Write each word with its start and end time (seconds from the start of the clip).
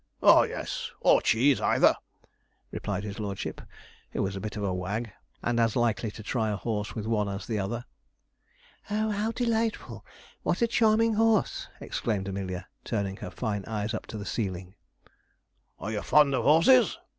'Oh 0.23 0.41
yes; 0.41 0.89
or 1.01 1.21
cheese 1.21 1.61
either,' 1.61 1.93
replied 2.71 3.03
his 3.03 3.19
lordship, 3.19 3.61
who 4.13 4.23
was 4.23 4.35
a 4.35 4.39
bit 4.41 4.57
of 4.57 4.63
a 4.63 4.73
wag, 4.73 5.11
and 5.43 5.59
as 5.59 5.75
likely 5.75 6.09
to 6.09 6.23
try 6.23 6.49
a 6.49 6.55
horse 6.57 6.95
with 6.95 7.05
one 7.05 7.29
as 7.29 7.45
the 7.45 7.59
other. 7.59 7.85
'Oh, 8.89 9.11
how 9.11 9.31
delightful! 9.31 10.03
what 10.41 10.63
a 10.63 10.67
charming 10.67 11.13
horse!' 11.13 11.67
exclaimed 11.79 12.27
Amelia, 12.27 12.65
turning 12.83 13.17
her 13.17 13.29
fine 13.29 13.63
eyes 13.67 13.93
up 13.93 14.07
to 14.07 14.17
the 14.17 14.25
ceiling. 14.25 14.73
'Are 15.79 15.91
you 15.91 16.01
fond 16.01 16.33
of 16.33 16.45
horses?' 16.45 16.97